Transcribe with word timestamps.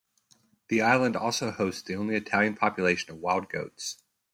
The 0.69 0.81
island 0.81 1.15
also 1.15 1.51
hosts 1.51 1.83
the 1.83 1.93
only 1.95 2.15
Italian 2.15 2.55
population 2.55 3.11
of 3.13 3.19
wild 3.19 3.49
goats. 3.49 4.01